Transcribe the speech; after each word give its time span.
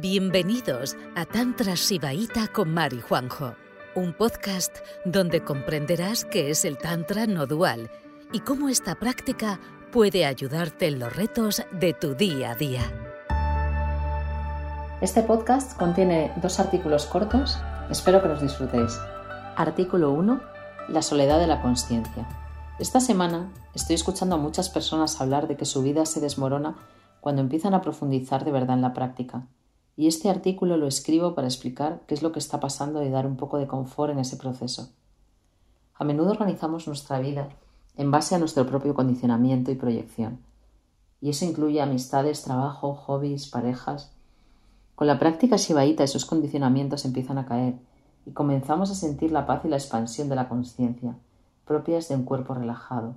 Bienvenidos 0.00 0.96
a 1.16 1.24
Tantra 1.24 1.74
Sibaíta 1.74 2.46
con 2.46 2.72
Mari 2.72 3.00
Juanjo, 3.00 3.56
un 3.96 4.12
podcast 4.12 4.76
donde 5.04 5.42
comprenderás 5.42 6.24
qué 6.24 6.50
es 6.50 6.64
el 6.64 6.78
Tantra 6.78 7.26
no 7.26 7.46
dual 7.46 7.90
y 8.32 8.38
cómo 8.38 8.68
esta 8.68 8.94
práctica 8.94 9.58
puede 9.90 10.24
ayudarte 10.24 10.86
en 10.86 11.00
los 11.00 11.16
retos 11.16 11.64
de 11.72 11.94
tu 11.94 12.14
día 12.14 12.52
a 12.52 12.54
día. 12.54 12.82
Este 15.00 15.24
podcast 15.24 15.76
contiene 15.76 16.30
dos 16.40 16.60
artículos 16.60 17.06
cortos, 17.06 17.58
espero 17.90 18.22
que 18.22 18.28
los 18.28 18.40
disfrutéis. 18.40 18.96
Artículo 19.56 20.12
1. 20.12 20.40
La 20.90 21.02
soledad 21.02 21.40
de 21.40 21.48
la 21.48 21.60
conciencia. 21.60 22.28
Esta 22.78 23.00
semana 23.00 23.52
estoy 23.74 23.96
escuchando 23.96 24.36
a 24.36 24.38
muchas 24.38 24.68
personas 24.68 25.20
hablar 25.20 25.48
de 25.48 25.56
que 25.56 25.64
su 25.64 25.82
vida 25.82 26.06
se 26.06 26.20
desmorona 26.20 26.76
cuando 27.20 27.42
empiezan 27.42 27.74
a 27.74 27.82
profundizar 27.82 28.44
de 28.44 28.52
verdad 28.52 28.76
en 28.76 28.82
la 28.82 28.94
práctica. 28.94 29.48
Y 29.98 30.06
este 30.06 30.30
artículo 30.30 30.76
lo 30.76 30.86
escribo 30.86 31.34
para 31.34 31.48
explicar 31.48 32.02
qué 32.06 32.14
es 32.14 32.22
lo 32.22 32.30
que 32.30 32.38
está 32.38 32.60
pasando 32.60 33.02
y 33.02 33.10
dar 33.10 33.26
un 33.26 33.36
poco 33.36 33.58
de 33.58 33.66
confort 33.66 34.12
en 34.12 34.20
ese 34.20 34.36
proceso. 34.36 34.90
A 35.96 36.04
menudo 36.04 36.30
organizamos 36.30 36.86
nuestra 36.86 37.18
vida 37.18 37.48
en 37.96 38.12
base 38.12 38.36
a 38.36 38.38
nuestro 38.38 38.64
propio 38.64 38.94
condicionamiento 38.94 39.72
y 39.72 39.74
proyección. 39.74 40.38
Y 41.20 41.30
eso 41.30 41.46
incluye 41.46 41.82
amistades, 41.82 42.42
trabajo, 42.42 42.94
hobbies, 42.94 43.48
parejas. 43.48 44.12
Con 44.94 45.08
la 45.08 45.18
práctica 45.18 45.56
shivaíta 45.56 46.04
esos 46.04 46.26
condicionamientos 46.26 47.04
empiezan 47.04 47.38
a 47.38 47.46
caer 47.46 47.74
y 48.24 48.30
comenzamos 48.30 48.92
a 48.92 48.94
sentir 48.94 49.32
la 49.32 49.46
paz 49.46 49.64
y 49.64 49.68
la 49.68 49.78
expansión 49.78 50.28
de 50.28 50.36
la 50.36 50.48
conciencia 50.48 51.16
propias 51.64 52.08
de 52.08 52.14
un 52.14 52.22
cuerpo 52.22 52.54
relajado. 52.54 53.16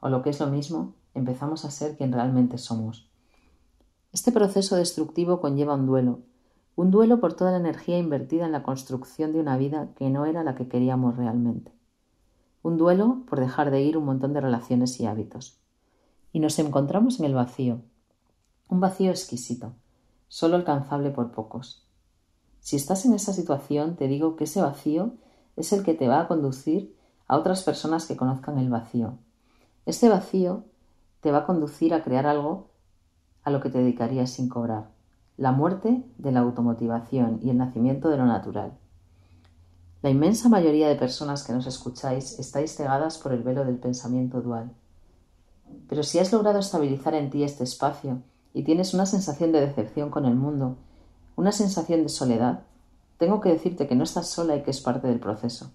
O 0.00 0.08
lo 0.08 0.22
que 0.22 0.30
es 0.30 0.40
lo 0.40 0.48
mismo, 0.48 0.94
empezamos 1.14 1.64
a 1.64 1.70
ser 1.70 1.96
quien 1.96 2.12
realmente 2.12 2.58
somos. 2.58 3.08
Este 4.12 4.30
proceso 4.30 4.76
destructivo 4.76 5.40
conlleva 5.40 5.74
un 5.74 5.86
duelo, 5.86 6.20
un 6.76 6.90
duelo 6.90 7.18
por 7.18 7.32
toda 7.32 7.52
la 7.52 7.56
energía 7.56 7.96
invertida 7.96 8.44
en 8.44 8.52
la 8.52 8.62
construcción 8.62 9.32
de 9.32 9.40
una 9.40 9.56
vida 9.56 9.88
que 9.96 10.10
no 10.10 10.26
era 10.26 10.44
la 10.44 10.54
que 10.54 10.68
queríamos 10.68 11.16
realmente. 11.16 11.72
Un 12.62 12.76
duelo 12.76 13.22
por 13.26 13.40
dejar 13.40 13.70
de 13.70 13.80
ir 13.80 13.96
un 13.96 14.04
montón 14.04 14.34
de 14.34 14.42
relaciones 14.42 15.00
y 15.00 15.06
hábitos. 15.06 15.58
Y 16.30 16.40
nos 16.40 16.58
encontramos 16.58 17.20
en 17.20 17.24
el 17.24 17.34
vacío, 17.34 17.80
un 18.68 18.80
vacío 18.80 19.10
exquisito, 19.10 19.72
solo 20.28 20.56
alcanzable 20.56 21.10
por 21.10 21.32
pocos. 21.32 21.86
Si 22.60 22.76
estás 22.76 23.06
en 23.06 23.14
esa 23.14 23.32
situación, 23.32 23.96
te 23.96 24.08
digo 24.08 24.36
que 24.36 24.44
ese 24.44 24.60
vacío 24.60 25.14
es 25.56 25.72
el 25.72 25.84
que 25.84 25.94
te 25.94 26.06
va 26.06 26.20
a 26.20 26.28
conducir 26.28 26.94
a 27.28 27.38
otras 27.38 27.62
personas 27.62 28.04
que 28.04 28.16
conozcan 28.18 28.58
el 28.58 28.68
vacío. 28.68 29.16
Este 29.86 30.10
vacío 30.10 30.64
te 31.22 31.32
va 31.32 31.38
a 31.38 31.46
conducir 31.46 31.94
a 31.94 32.04
crear 32.04 32.26
algo 32.26 32.71
a 33.44 33.50
lo 33.50 33.60
que 33.60 33.70
te 33.70 33.78
dedicarías 33.78 34.30
sin 34.30 34.48
cobrar. 34.48 34.90
La 35.36 35.52
muerte 35.52 36.04
de 36.18 36.32
la 36.32 36.40
automotivación 36.40 37.40
y 37.42 37.50
el 37.50 37.58
nacimiento 37.58 38.08
de 38.08 38.16
lo 38.16 38.26
natural. 38.26 38.72
La 40.02 40.10
inmensa 40.10 40.48
mayoría 40.48 40.88
de 40.88 40.96
personas 40.96 41.44
que 41.44 41.52
nos 41.52 41.66
escucháis 41.66 42.38
estáis 42.38 42.74
cegadas 42.74 43.18
por 43.18 43.32
el 43.32 43.42
velo 43.42 43.64
del 43.64 43.76
pensamiento 43.76 44.40
dual. 44.40 44.72
Pero 45.88 46.02
si 46.02 46.18
has 46.18 46.32
logrado 46.32 46.58
estabilizar 46.58 47.14
en 47.14 47.30
ti 47.30 47.44
este 47.44 47.64
espacio 47.64 48.22
y 48.52 48.64
tienes 48.64 48.94
una 48.94 49.06
sensación 49.06 49.52
de 49.52 49.60
decepción 49.60 50.10
con 50.10 50.24
el 50.24 50.34
mundo, 50.34 50.76
una 51.36 51.52
sensación 51.52 52.02
de 52.02 52.08
soledad, 52.08 52.64
tengo 53.18 53.40
que 53.40 53.50
decirte 53.50 53.86
que 53.86 53.94
no 53.94 54.04
estás 54.04 54.28
sola 54.28 54.56
y 54.56 54.62
que 54.62 54.70
es 54.70 54.80
parte 54.80 55.08
del 55.08 55.20
proceso 55.20 55.70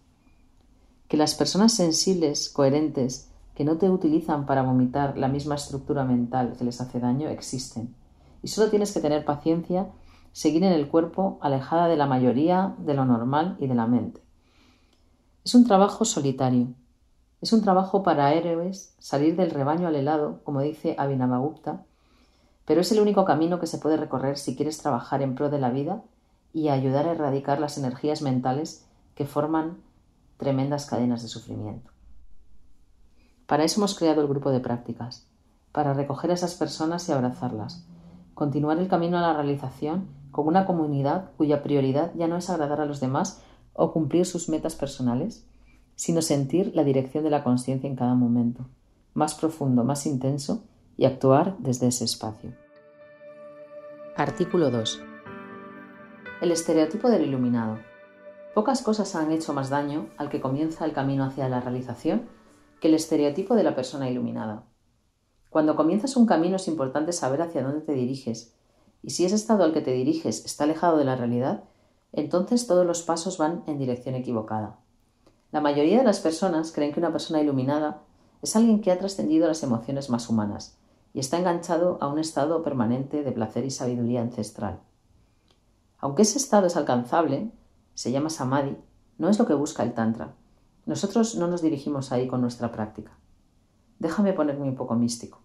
que 1.07 1.17
las 1.17 1.35
personas 1.35 1.73
sensibles, 1.73 2.49
coherentes, 2.49 3.29
que 3.57 3.65
no 3.65 3.79
te 3.79 3.89
utilizan 3.89 4.45
para 4.45 4.61
vomitar 4.61 5.17
la 5.17 5.27
misma 5.27 5.55
estructura 5.55 6.03
mental 6.03 6.53
que 6.59 6.63
les 6.63 6.79
hace 6.79 6.99
daño, 6.99 7.27
existen. 7.27 7.95
Y 8.43 8.49
solo 8.49 8.69
tienes 8.69 8.93
que 8.93 8.99
tener 8.99 9.25
paciencia, 9.25 9.87
seguir 10.31 10.63
en 10.63 10.73
el 10.73 10.87
cuerpo 10.87 11.39
alejada 11.41 11.87
de 11.87 11.97
la 11.97 12.05
mayoría, 12.05 12.75
de 12.77 12.93
lo 12.93 13.03
normal 13.05 13.57
y 13.59 13.65
de 13.65 13.73
la 13.73 13.87
mente. 13.87 14.21
Es 15.43 15.55
un 15.55 15.65
trabajo 15.65 16.05
solitario. 16.05 16.67
Es 17.41 17.51
un 17.51 17.63
trabajo 17.63 18.03
para 18.03 18.31
héroes, 18.31 18.93
salir 18.99 19.35
del 19.35 19.49
rebaño 19.49 19.87
al 19.87 19.95
helado, 19.95 20.39
como 20.43 20.61
dice 20.61 20.93
Abhinavagupta, 20.99 21.83
pero 22.63 22.81
es 22.81 22.91
el 22.91 22.99
único 22.99 23.25
camino 23.25 23.59
que 23.59 23.65
se 23.65 23.79
puede 23.79 23.97
recorrer 23.97 24.37
si 24.37 24.55
quieres 24.55 24.77
trabajar 24.77 25.23
en 25.23 25.33
pro 25.33 25.49
de 25.49 25.57
la 25.57 25.71
vida 25.71 26.03
y 26.53 26.69
ayudar 26.69 27.07
a 27.07 27.13
erradicar 27.13 27.59
las 27.59 27.79
energías 27.79 28.21
mentales 28.21 28.85
que 29.15 29.25
forman 29.25 29.77
tremendas 30.37 30.85
cadenas 30.85 31.23
de 31.23 31.27
sufrimiento. 31.27 31.96
Para 33.47 33.63
eso 33.63 33.79
hemos 33.79 33.97
creado 33.97 34.21
el 34.21 34.27
grupo 34.27 34.51
de 34.51 34.59
prácticas, 34.59 35.25
para 35.71 35.93
recoger 35.93 36.31
a 36.31 36.33
esas 36.33 36.55
personas 36.55 37.07
y 37.07 37.13
abrazarlas, 37.13 37.87
continuar 38.33 38.77
el 38.77 38.89
camino 38.89 39.17
a 39.17 39.21
la 39.21 39.33
realización 39.33 40.09
con 40.31 40.47
una 40.47 40.65
comunidad 40.65 41.31
cuya 41.37 41.63
prioridad 41.63 42.11
ya 42.15 42.27
no 42.27 42.35
es 42.35 42.49
agradar 42.49 42.81
a 42.81 42.85
los 42.85 42.99
demás 42.99 43.41
o 43.73 43.93
cumplir 43.93 44.25
sus 44.25 44.49
metas 44.49 44.75
personales, 44.75 45.47
sino 45.95 46.21
sentir 46.21 46.73
la 46.75 46.83
dirección 46.83 47.23
de 47.23 47.29
la 47.29 47.43
conciencia 47.43 47.89
en 47.89 47.95
cada 47.95 48.15
momento, 48.15 48.67
más 49.13 49.33
profundo, 49.33 49.83
más 49.83 50.05
intenso, 50.05 50.63
y 50.97 51.05
actuar 51.05 51.55
desde 51.59 51.87
ese 51.87 52.03
espacio. 52.03 52.51
Artículo 54.15 54.71
2. 54.71 55.01
El 56.41 56.51
estereotipo 56.51 57.09
del 57.09 57.23
iluminado. 57.25 57.77
Pocas 58.55 58.81
cosas 58.81 59.15
han 59.15 59.31
hecho 59.31 59.53
más 59.53 59.69
daño 59.69 60.07
al 60.17 60.29
que 60.29 60.41
comienza 60.41 60.85
el 60.85 60.93
camino 60.93 61.23
hacia 61.23 61.47
la 61.47 61.61
realización 61.61 62.23
que 62.79 62.87
el 62.87 62.93
estereotipo 62.93 63.55
de 63.55 63.63
la 63.63 63.75
persona 63.75 64.09
iluminada. 64.09 64.63
Cuando 65.49 65.75
comienzas 65.75 66.15
un 66.15 66.25
camino 66.25 66.57
es 66.57 66.67
importante 66.67 67.11
saber 67.11 67.41
hacia 67.41 67.63
dónde 67.63 67.81
te 67.81 67.93
diriges, 67.93 68.53
y 69.01 69.11
si 69.11 69.25
ese 69.25 69.35
estado 69.35 69.63
al 69.63 69.73
que 69.73 69.81
te 69.81 69.91
diriges 69.91 70.45
está 70.45 70.65
alejado 70.65 70.97
de 70.97 71.05
la 71.05 71.15
realidad, 71.15 71.63
entonces 72.13 72.67
todos 72.67 72.85
los 72.85 73.03
pasos 73.03 73.37
van 73.37 73.63
en 73.67 73.77
dirección 73.77 74.15
equivocada. 74.15 74.79
La 75.51 75.61
mayoría 75.61 75.99
de 75.99 76.03
las 76.03 76.19
personas 76.19 76.71
creen 76.71 76.93
que 76.93 76.99
una 76.99 77.11
persona 77.11 77.41
iluminada 77.41 78.01
es 78.41 78.55
alguien 78.55 78.81
que 78.81 78.91
ha 78.91 78.99
trascendido 78.99 79.47
las 79.47 79.63
emociones 79.63 80.09
más 80.09 80.29
humanas 80.29 80.77
y 81.13 81.19
está 81.19 81.37
enganchado 81.37 81.97
a 82.01 82.07
un 82.07 82.19
estado 82.19 82.61
permanente 82.63 83.23
de 83.23 83.31
placer 83.31 83.65
y 83.65 83.71
sabiduría 83.71 84.21
ancestral. 84.21 84.79
Aunque 85.99 86.23
ese 86.23 86.37
estado 86.37 86.67
es 86.67 86.75
alcanzable, 86.75 87.51
se 87.93 88.11
llama 88.11 88.29
samadhi, 88.29 88.77
no 89.17 89.29
es 89.29 89.39
lo 89.39 89.47
que 89.47 89.53
busca 89.53 89.83
el 89.83 89.93
Tantra. 89.93 90.35
Nosotros 90.87 91.35
no 91.35 91.47
nos 91.47 91.61
dirigimos 91.61 92.13
ahí 92.13 92.27
con 92.27 92.39
nuestra 92.39 92.71
práctica. 92.71 93.11
Déjame 93.99 94.31
ponerme 94.31 94.69
un 94.69 94.75
poco 94.75 94.95
místico. 94.95 95.41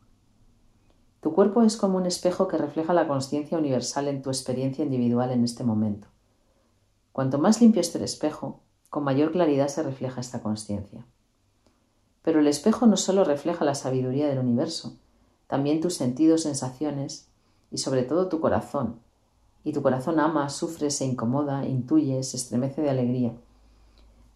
Tu 1.20 1.34
cuerpo 1.34 1.62
es 1.62 1.76
como 1.76 1.98
un 1.98 2.06
espejo 2.06 2.46
que 2.46 2.56
refleja 2.56 2.94
la 2.94 3.08
conciencia 3.08 3.58
universal 3.58 4.06
en 4.06 4.22
tu 4.22 4.30
experiencia 4.30 4.84
individual 4.84 5.32
en 5.32 5.42
este 5.42 5.64
momento. 5.64 6.06
Cuanto 7.10 7.38
más 7.38 7.60
limpio 7.60 7.80
esté 7.80 7.98
el 7.98 8.04
espejo, 8.04 8.60
con 8.88 9.02
mayor 9.02 9.32
claridad 9.32 9.66
se 9.66 9.82
refleja 9.82 10.20
esta 10.20 10.42
conciencia. 10.42 11.04
Pero 12.22 12.38
el 12.38 12.46
espejo 12.46 12.86
no 12.86 12.96
solo 12.96 13.24
refleja 13.24 13.64
la 13.64 13.74
sabiduría 13.74 14.28
del 14.28 14.38
universo, 14.38 14.96
también 15.48 15.80
tus 15.80 15.94
sentidos, 15.94 16.42
sensaciones 16.42 17.26
y 17.72 17.78
sobre 17.78 18.04
todo 18.04 18.28
tu 18.28 18.38
corazón, 18.38 19.00
y 19.64 19.72
tu 19.72 19.82
corazón 19.82 20.20
ama, 20.20 20.48
sufre, 20.50 20.90
se 20.92 21.04
incomoda, 21.04 21.66
intuye, 21.66 22.22
se 22.22 22.36
estremece 22.36 22.80
de 22.80 22.90
alegría. 22.90 23.32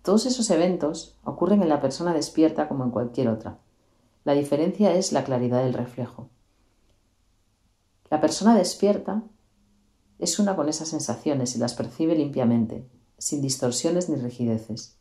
Todos 0.06 0.25
esos 0.25 0.49
eventos 0.50 1.17
ocurren 1.25 1.65
en 1.65 1.69
la 1.69 1.81
persona 1.81 2.15
despierta 2.15 2.69
como 2.69 2.84
en 2.84 2.93
cualquier 2.93 3.27
otra. 3.27 3.59
La 4.22 4.34
diferencia 4.34 4.94
es 4.94 5.11
la 5.11 5.25
claridad 5.25 5.65
del 5.65 5.75
reflejo. 5.75 6.28
La 8.09 8.21
persona 8.21 8.56
despierta 8.56 9.25
es 10.21 10.39
una 10.39 10.55
con 10.55 10.69
esas 10.69 10.91
sensaciones 10.91 11.56
y 11.56 11.59
las 11.59 11.75
percibe 11.75 12.15
limpiamente, 12.15 12.89
sin 13.19 13.43
distorsiones 13.43 14.09
ni 14.09 14.15
rigideces. 14.15 14.97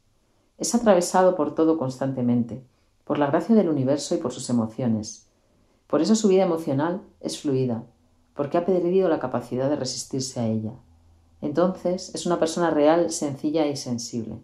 Es 0.58 0.74
atravesado 0.74 1.36
por 1.36 1.54
todo 1.54 1.78
constantemente, 1.78 2.66
por 3.04 3.20
la 3.20 3.28
gracia 3.28 3.54
del 3.54 3.70
universo 3.70 4.16
y 4.16 4.18
por 4.18 4.34
sus 4.34 4.50
emociones. 4.50 5.28
Por 5.86 6.02
eso 6.02 6.16
su 6.16 6.30
vida 6.30 6.42
emocional 6.42 7.04
es 7.20 7.40
fluida, 7.40 7.86
porque 8.34 8.58
ha 8.58 8.66
perdido 8.66 9.08
la 9.08 9.20
capacidad 9.20 9.70
de 9.70 9.76
resistirse 9.76 10.40
a 10.40 10.48
ella. 10.48 10.74
Entonces 11.42 12.10
es 12.16 12.26
una 12.26 12.40
persona 12.40 12.72
real, 12.72 13.12
sencilla 13.12 13.68
y 13.68 13.76
sensible. 13.76 14.42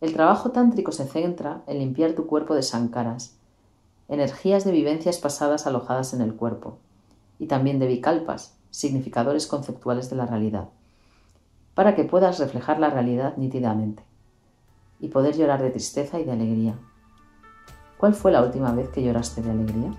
El 0.00 0.12
trabajo 0.12 0.50
tántrico 0.50 0.92
se 0.92 1.06
centra 1.06 1.62
en 1.66 1.78
limpiar 1.78 2.12
tu 2.12 2.26
cuerpo 2.26 2.54
de 2.54 2.62
sankaras, 2.62 3.36
energías 4.08 4.64
de 4.64 4.72
vivencias 4.72 5.18
pasadas 5.18 5.66
alojadas 5.66 6.12
en 6.12 6.20
el 6.20 6.34
cuerpo, 6.34 6.78
y 7.38 7.46
también 7.46 7.78
de 7.78 7.86
vikalpas, 7.86 8.56
significadores 8.70 9.46
conceptuales 9.46 10.10
de 10.10 10.16
la 10.16 10.26
realidad, 10.26 10.68
para 11.74 11.94
que 11.94 12.04
puedas 12.04 12.38
reflejar 12.38 12.78
la 12.78 12.90
realidad 12.90 13.38
nítidamente 13.38 14.02
y 15.00 15.08
poder 15.08 15.36
llorar 15.36 15.62
de 15.62 15.70
tristeza 15.70 16.20
y 16.20 16.24
de 16.24 16.32
alegría. 16.32 16.74
¿Cuál 17.96 18.14
fue 18.14 18.32
la 18.32 18.42
última 18.42 18.72
vez 18.72 18.90
que 18.90 19.02
lloraste 19.02 19.40
de 19.40 19.50
alegría? 19.50 19.92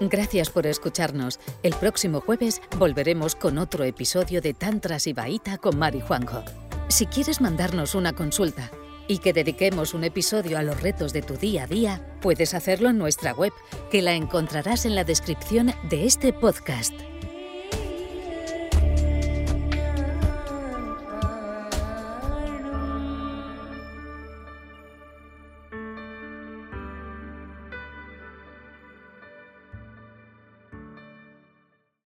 Gracias 0.00 0.48
por 0.48 0.66
escucharnos. 0.66 1.38
El 1.62 1.74
próximo 1.74 2.20
jueves 2.20 2.62
volveremos 2.78 3.34
con 3.34 3.58
otro 3.58 3.84
episodio 3.84 4.40
de 4.40 4.54
Tantras 4.54 5.06
y 5.06 5.12
Baita 5.12 5.58
con 5.58 5.78
Mari 5.78 6.00
Juanjo. 6.00 6.42
Si 6.88 7.04
quieres 7.04 7.42
mandarnos 7.42 7.94
una 7.94 8.14
consulta, 8.14 8.70
y 9.08 9.18
que 9.18 9.32
dediquemos 9.32 9.92
un 9.92 10.04
episodio 10.04 10.56
a 10.56 10.62
los 10.62 10.80
retos 10.80 11.12
de 11.12 11.20
tu 11.20 11.36
día 11.36 11.64
a 11.64 11.66
día, 11.66 12.16
puedes 12.22 12.54
hacerlo 12.54 12.90
en 12.90 12.98
nuestra 12.98 13.32
web, 13.32 13.52
que 13.90 14.02
la 14.02 14.14
encontrarás 14.14 14.86
en 14.86 14.94
la 14.94 15.02
descripción 15.02 15.74
de 15.90 16.06
este 16.06 16.32
podcast. 16.32 16.94